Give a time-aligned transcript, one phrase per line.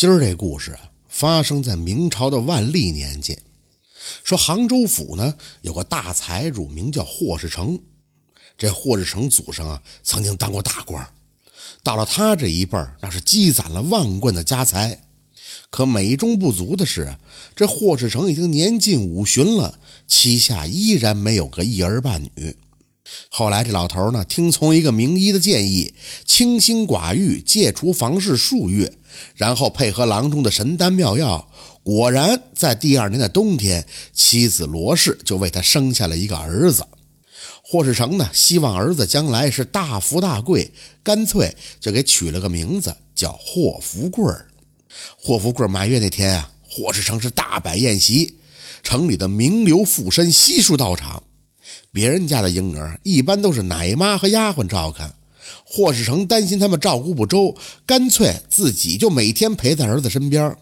[0.00, 0.80] 今儿这故事啊，
[1.10, 3.38] 发生在明朝的万历年间。
[4.24, 7.78] 说杭州府呢有个大财主，名叫霍世成。
[8.56, 11.06] 这霍世成祖上啊，曾经当过大官，
[11.82, 15.02] 到了他这一辈儿，那是积攒了万贯的家财。
[15.68, 17.18] 可美中不足的是，
[17.54, 19.78] 这霍世成已经年近五旬了，
[20.08, 22.56] 膝下依然没有个一儿半女。
[23.28, 28.92] 后来这老头呢，听从一个名医的建议，清心寡欲，戒除房事数月，
[29.34, 31.50] 然后配合郎中的神丹妙药，
[31.82, 36.84] 果然在第二年的冬天，妻子罗氏就为他生下了一个儿子。
[37.62, 40.72] 霍世成呢，希望儿子将来是大富大贵，
[41.04, 44.48] 干脆就给取了个名字叫霍福贵儿
[45.16, 48.38] 霍福贵满月那天啊，霍世成是大摆宴席，
[48.82, 51.22] 城里的名流富绅悉数到场。
[51.92, 55.12] 别人家的婴儿一般都是奶妈和丫鬟照看，
[55.64, 57.54] 霍世成担心他们照顾不周，
[57.84, 60.56] 干脆自己就每天陪在儿子身边。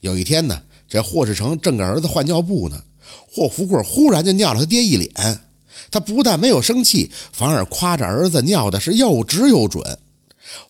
[0.00, 2.82] 有一天呢，这霍世成正给儿子换尿布呢，
[3.30, 5.40] 霍福贵忽然就尿了他爹一脸。
[5.90, 9.98] 他不但没有生气，反而夸着儿子尿的是又直又准。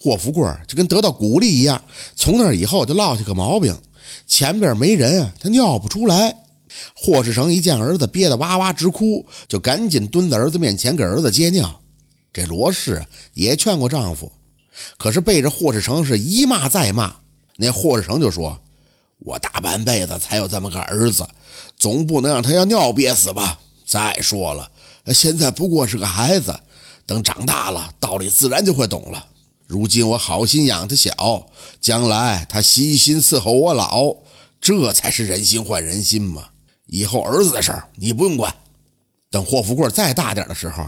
[0.01, 1.81] 霍福贵就跟得到鼓励一样，
[2.17, 3.77] 从那以后就落下个毛病：
[4.27, 6.37] 前边没人啊，他尿不出来。
[6.95, 11.81] 霍世成一见儿子憋得哇哇直哭，就赶紧蹲在儿子面前给儿子接尿。
[12.33, 14.31] 这罗氏也劝过丈夫，
[14.97, 17.17] 可是背着霍世成是一骂再骂。
[17.57, 18.61] 那霍世成就说
[19.19, 21.27] ：“我大半辈子才有这么个儿子，
[21.77, 23.59] 总不能让他要尿憋死吧？
[23.85, 24.71] 再说了，
[25.13, 26.55] 现在不过是个孩子，
[27.07, 29.27] 等长大了，道理自然就会懂了。
[29.67, 31.47] 如今我好心养他小，
[31.81, 34.15] 将来他悉心伺候我老，
[34.61, 36.51] 这才是人心换人心嘛。”
[36.89, 38.53] 以后儿子的事儿你不用管，
[39.31, 40.85] 等霍福贵再大点的时候，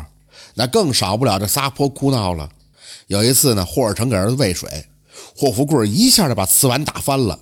[0.55, 2.51] 那更少不了这撒泼哭闹了。
[3.06, 4.87] 有一次呢，霍尔成给儿子喂水，
[5.37, 7.39] 霍福贵一下就把瓷碗打翻了，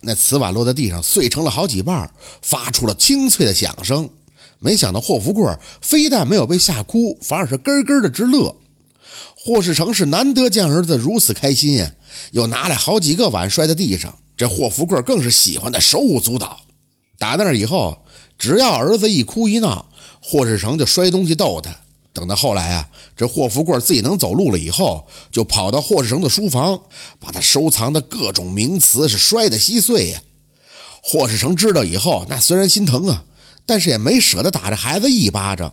[0.00, 2.10] 那瓷碗落在地上碎成了好几瓣，
[2.42, 4.10] 发出了清脆的响声。
[4.58, 5.44] 没想到霍福贵
[5.80, 8.56] 非但没有被吓哭，反而是咯咯的直乐。
[9.36, 11.92] 霍世成是难得见儿子如此开心呀，
[12.32, 16.60] 又拿来好几个碗摔在地上，这霍福贵更是喜欢的手舞足蹈。
[17.22, 17.96] 打那以后，
[18.36, 19.86] 只要儿子一哭一闹，
[20.20, 21.72] 霍世成就摔东西逗他。
[22.12, 26.82] 等到后来啊，这霍福贵自己能走路了以后，就跑到霍世成的书房，
[27.20, 30.20] 把他收藏的各种名词是摔得稀碎呀。
[31.00, 33.22] 霍世成知道以后，那虽然心疼啊，
[33.64, 35.72] 但是也没舍得打这孩子一巴掌，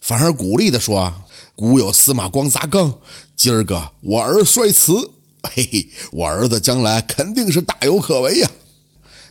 [0.00, 1.14] 反而鼓励的说
[1.54, 2.92] ：“古有司马光砸缸，
[3.36, 5.12] 今儿个我儿摔瓷，
[5.44, 8.50] 嘿嘿，我儿子将来肯定是大有可为呀。”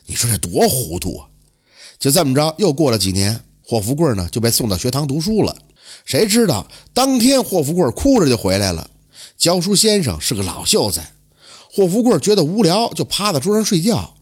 [0.10, 1.28] 你说这多糊涂啊！
[2.00, 5.56] 就这么着，又过了几年，霍福贵呢就被送到学堂读书了。
[6.06, 8.90] 谁知道当天霍福贵哭着就回来了。
[9.38, 11.12] 教书先生是个老秀才，
[11.72, 14.14] 霍福贵觉得无聊，就趴在桌上睡觉。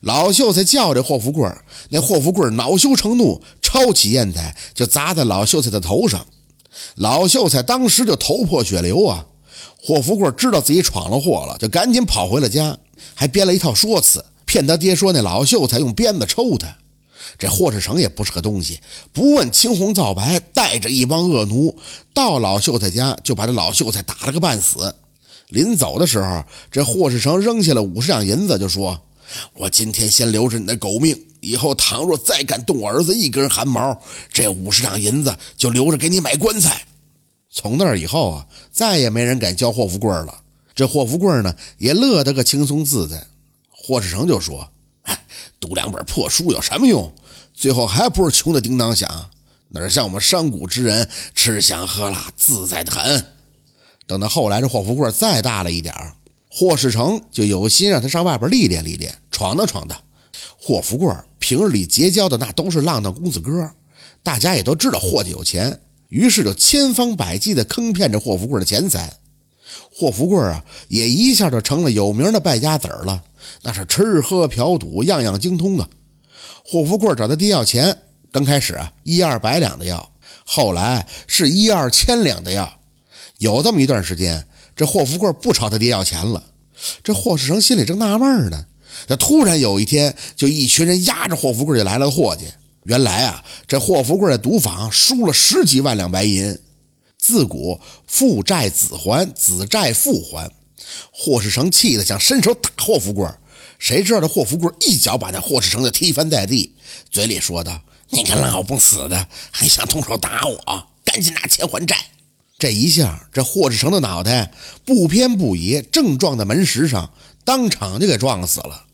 [0.00, 1.48] 老秀才叫这霍福贵，
[1.90, 6.26] 那霍福贵恼羞成怒，抄起砚台就砸在老秀才的头上。
[6.96, 9.26] 老秀才当时就头破血流啊！
[9.82, 12.76] 霍福贵知道自己闯了祸了，就赶紧跑回了家，
[13.14, 16.76] 还编了一套说辞，骗他爹说那老秀才用鞭子抽他。
[17.38, 18.80] 这霍世成也不是个东西，
[19.12, 21.76] 不问青红皂白，带着一帮恶奴
[22.14, 24.94] 到老秀才家，就把这老秀才打了个半死。
[25.48, 29.02] 临走的时候，这霍世成扔下了五十两银子，就说
[29.54, 34.00] ：“我今天先留着你的狗命，以后倘若再敢动我儿子一根汗毛，
[34.32, 36.86] 这五十两银子就留着给你买棺材。”
[37.50, 40.42] 从那以后啊，再也没人敢叫霍富贵了。
[40.74, 43.26] 这霍富贵呢，也乐得个轻松自在。
[43.70, 44.68] 霍世成就说。
[45.62, 47.12] 读两本破书有什么用？
[47.54, 49.30] 最后还不是穷的叮当响，
[49.68, 53.24] 哪像我们商贾之人吃香喝辣，自在的很。
[54.08, 55.94] 等到后来这霍富贵再大了一点
[56.50, 59.96] 霍世成就有心让他上外边历练历练，闯荡闯荡。
[60.58, 63.70] 霍富贵平日里结交的那都是浪荡公子哥，
[64.24, 69.12] 大家也都知道霍家有钱，于是就千方百计的坑骗着霍富贵的钱财。
[69.94, 73.22] 霍富贵啊，也一下就成了有名的败家子儿了。
[73.60, 75.88] 那是吃喝嫖赌样样精通啊！
[76.64, 77.96] 霍福贵找他爹要钱，
[78.32, 80.12] 刚开始啊一二百两的要，
[80.44, 82.80] 后来是一二千两的要。
[83.38, 86.42] 有这么一段时间，这霍福贵不朝他爹要钱了。
[87.04, 88.66] 这霍世成心里正纳闷呢，
[89.06, 92.42] 这突然有一天，就一群人压着霍福贵就来了霍家。
[92.84, 96.58] 原来啊，这霍福贵在赌坊输了十几万两白银。
[97.18, 100.50] 自古父债子还，子债父还。
[101.12, 103.24] 霍世成气得想伸手打霍福贵。
[103.82, 106.72] 谁知道这霍福贵一脚把那霍世成就踢翻在地，
[107.10, 110.86] 嘴里说道：“你个老不死的，还想动手打我？
[111.04, 111.96] 赶紧拿钱还债！”
[112.60, 114.52] 这一下，这霍世成的脑袋
[114.84, 117.12] 不偏不倚，正撞在门石上，
[117.44, 118.84] 当场就给撞死了。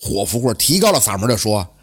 [0.00, 1.76] 霍福贵提高了嗓门就说：“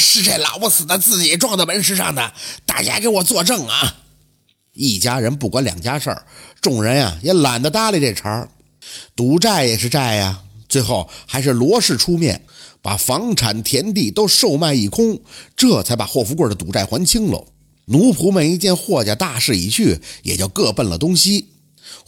[0.00, 2.32] 是这老不死的自己撞到门石上的，
[2.64, 3.98] 大家给我作证啊！”
[4.72, 6.24] 一家人不管两家事儿，
[6.62, 8.48] 众人呀也懒得搭理这茬儿
[9.14, 10.42] 赌债也是债呀，
[10.72, 12.46] 最后还是罗氏出面，
[12.80, 15.20] 把房产田地都售卖一空，
[15.54, 17.44] 这才把霍福贵的赌债还清了。
[17.88, 21.48] 奴仆们一见霍家大势已去，也就各奔了东西。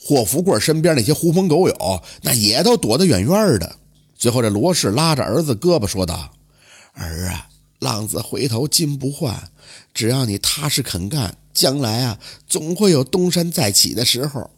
[0.02, 3.76] 霍福贵身边那些狐朋狗友，那也都躲得远远的。
[4.16, 6.32] 最后，这罗氏拉着儿子胳膊说道
[6.94, 7.48] ：“儿啊，
[7.80, 9.50] 浪子回头金不换，
[9.92, 12.18] 只要你踏实肯干。”将来啊，
[12.48, 14.50] 总会有东山再起的时候。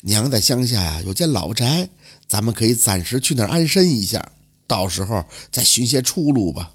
[0.00, 1.90] 娘在乡下呀，有间老宅，
[2.28, 4.32] 咱们可以暂时去那儿安身一下，
[4.66, 6.72] 到时候再寻些出路吧。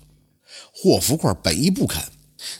[0.73, 2.01] 霍福贵本意不肯，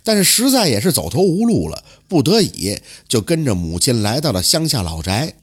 [0.03, 5.33] 但是实在也是走投无路了，不得已就跟着母亲来到了乡下老宅。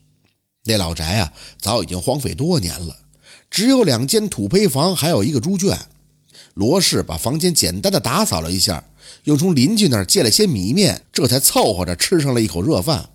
[0.65, 2.95] 那老宅啊，早已经荒废多年了，
[3.49, 5.77] 只有两间土坯房，还有一个猪圈。
[6.53, 8.83] 罗氏把房间简单的打扫了一下。
[9.23, 13.09] 又从邻居那儿借了些米面，这才凑合着吃上了一口热饭。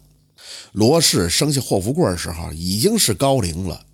[0.72, 3.84] 罗氏生下霍福贵的时候已经是高龄了，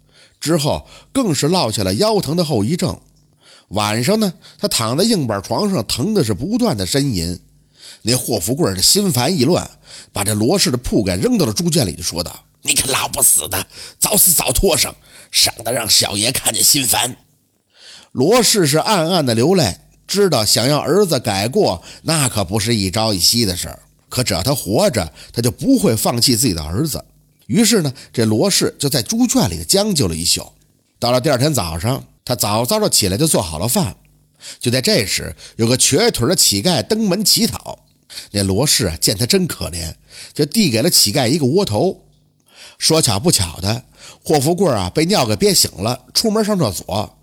[0.41, 2.99] 之后更是落下了腰疼的后遗症。
[3.69, 7.39] 晚上呢，他躺在硬板床上，疼的是不断的呻吟。
[8.03, 9.69] 那霍福贵的心烦意乱，
[10.13, 13.67] 把这罗氏的铺盖扔到了猪圈里，就说道：“你个老不死的，
[13.99, 14.95] 早死早脱生，
[15.31, 17.17] 省得让小爷看见心烦。”
[18.13, 19.79] 罗氏是暗暗的流泪。
[20.07, 23.79] 知道想要儿子改过，那可不是一朝一夕的事儿。
[24.09, 27.05] 可只要他活着，他就不会放弃自己的儿子。
[27.49, 30.53] 于是呢，这罗氏就在猪圈里将就了一宿。
[30.99, 33.97] 到了第二天早上，他早早的起来就做好了饭。
[34.61, 37.87] 就在这时，有个瘸腿的乞丐登门乞讨。
[38.33, 39.95] 那罗氏啊，见他真可怜，
[40.35, 42.05] 就递给了乞丐一个窝头。
[42.77, 43.83] 说巧不巧的，
[44.23, 47.18] 霍福贵啊被尿给憋醒了，出门上厕所。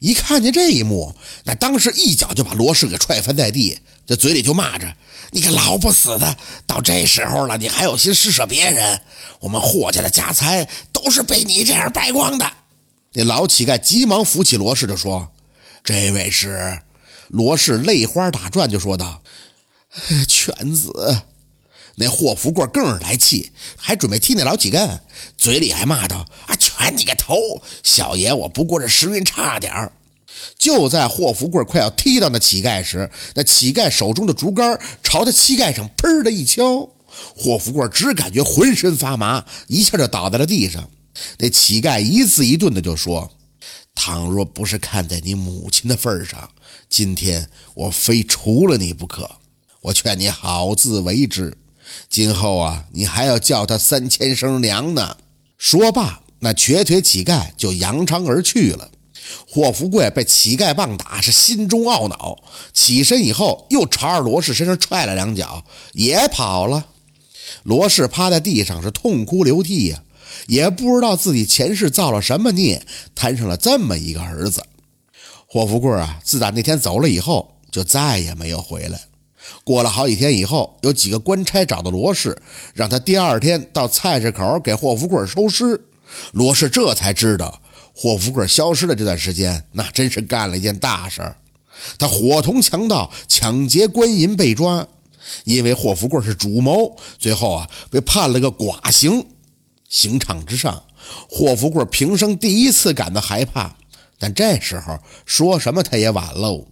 [0.00, 1.14] 一看见这一幕，
[1.44, 4.96] 那当时一脚就把罗氏给踹翻在地，这嘴里就骂着
[5.30, 6.36] ：“你个老不死的，
[6.66, 9.00] 到这时候了，你还有心施舍别人？
[9.40, 12.50] 我们霍家的家财都是被你这样败光的。”
[13.12, 15.30] 那老乞丐急忙扶起罗氏就说
[15.84, 16.80] ：“这位是……”
[17.28, 19.22] 罗氏泪花打转就说道
[20.26, 21.22] ：“犬子。”
[21.96, 25.00] 那霍福贵更是来气，还准备踢那老乞丐，
[25.36, 27.60] 嘴里还骂道：“啊，砍你个头！
[27.82, 29.92] 小爷我不过是时运差点儿。”
[30.56, 36.88] 就在霍福贵快要踢到那乞丐时，那乞丐手中的竹竿朝他膝盖上砰的一敲，
[37.36, 40.88] 霍福贵只感觉浑身发麻，一下就倒在了地上。
[41.38, 43.30] 那乞丐一字一顿的就说
[43.94, 46.48] ：“倘若不是看在你母亲的份上，
[46.88, 49.30] 今天我非除了你不可。
[49.82, 51.54] 我劝你好自为之。”
[52.08, 55.18] 今后啊，你还要叫他三千声娘呢。
[55.58, 58.90] 说罢，那瘸腿乞丐就扬长而去了。
[59.48, 62.36] 霍福贵被乞丐棒打，是心中懊恼。
[62.72, 66.86] 起身以后，又朝着罗氏身上踹了两脚，也跑了。
[67.62, 70.02] 罗氏趴在地上是痛哭流涕呀，
[70.46, 72.82] 也不知道自己前世造了什么孽，
[73.14, 74.64] 摊上了这么一个儿子。
[75.46, 79.00] 霍福贵啊，自打那天走了以后，就再也没有回来。
[79.64, 82.40] 过了好几天以后，有几个官差找到罗氏，
[82.74, 85.80] 让他第二天到菜市口给霍福贵收尸。
[86.32, 87.60] 罗氏这才知道，
[87.94, 91.36] 霍福贵消失的这段时间，那真是干了一件大事儿。
[91.98, 94.86] 他伙同强盗抢劫官银被抓，
[95.44, 99.26] 因为霍福贵是主谋，最后啊被判了个剐刑。
[99.88, 100.84] 刑场之上，
[101.28, 103.76] 霍福贵平生第一次感到害怕，
[104.18, 106.66] 但这时候说什么他也晚喽。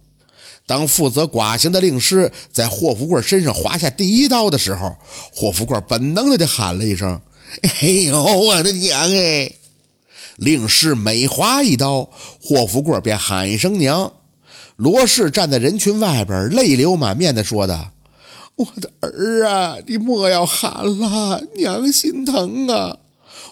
[0.65, 4.95] 当负责剐刑的令师在霍福贵身上划下第一刀的时候，
[5.33, 7.19] 霍福贵本能的就喊了一声
[7.81, 9.51] ：“哎呦，我的娘哎！”
[10.37, 12.09] 令氏每划一刀，
[12.41, 14.13] 霍福贵便喊一声“娘”。
[14.77, 17.91] 罗氏站在人群外边，泪流满面的说道
[18.55, 22.97] ：“我的儿啊，你莫要喊了，娘心疼啊！”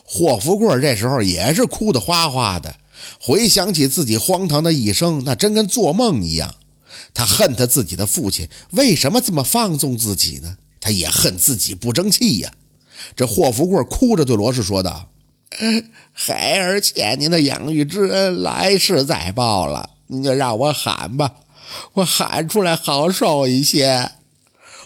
[0.05, 2.73] 霍福贵这时候也是哭得哗哗的，
[3.19, 6.55] 回想起自己荒唐的一生，那真跟做梦一样。
[7.13, 10.55] 他恨他自己的父亲为什么这么放纵自己呢？
[10.79, 12.51] 他也恨自己不争气呀。
[13.15, 15.09] 这霍福贵哭着对罗氏说道
[16.13, 19.91] ：“孩儿欠您的养育之恩，来世再报了。
[20.07, 21.35] 您就让我喊吧，
[21.93, 24.11] 我喊出来好受一些。”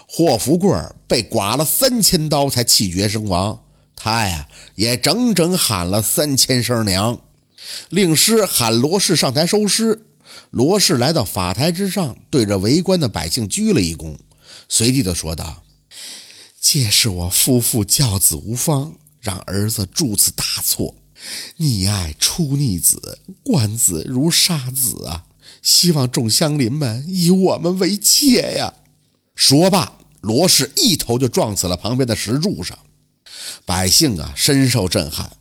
[0.08, 0.70] 霍福贵
[1.08, 3.62] 被剐了三千刀才气绝身亡，
[3.96, 7.18] 他呀也整整喊了三千声娘。
[7.90, 10.06] 令师喊罗氏上台收尸。
[10.50, 14.18] 罗氏来到法台之上，对着围观的百姓鞠了一躬，
[14.68, 15.64] 随即的说道
[16.62, 20.96] ：“届是我夫妇教子无方，让儿子铸此大错。
[21.58, 25.26] 溺爱出逆子，观子如杀子啊！
[25.64, 28.76] 希望众乡邻们以我们为戒呀！”
[29.36, 32.78] 说罢，罗氏一头就撞死了旁边的石柱上。
[33.66, 35.32] 百姓啊，深受震撼，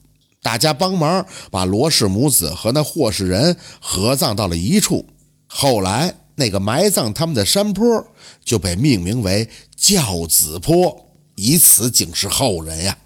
[0.42, 5.06] 大家帮忙把罗氏母子和那霍氏人合葬到了一处。
[5.46, 8.06] 后来，那个埋葬他们的山坡
[8.42, 11.09] 就被命名为教子坡，
[11.40, 12.96] 以此警示后人呀。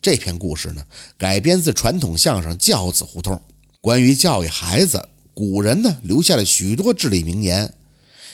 [0.00, 0.82] 这篇故事呢，
[1.18, 3.34] 改编自传统相声《教子胡同》。
[3.80, 7.74] 关于教育孩子，古人呢留下了许多至理名言：“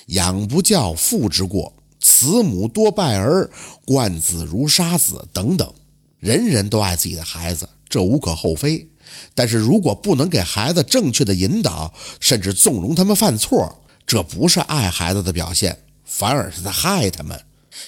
[0.08, 3.50] 养不教，父之过；慈母多败儿，
[3.86, 5.72] 惯子如杀子。”等等。
[6.18, 8.86] 人人都爱自己的孩子，这无可厚非。
[9.34, 17.40] 但是如果不能给孩子正确的引导，甚至纵容他们犯错，这不是爱孩子的表现，反而是在害他们。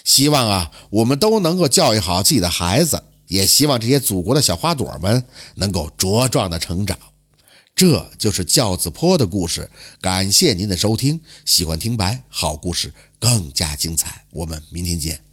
[0.04, 3.02] 希望啊，我们都能够教育好自己的孩子。
[3.28, 5.22] 也希望这些祖国的小花朵们
[5.56, 6.98] 能够茁壮的成长，
[7.76, 9.70] 这就是教子坡的故事。
[10.00, 15.27] 感谢您的收听，喜欢听白好故事更加精彩，我们明天见。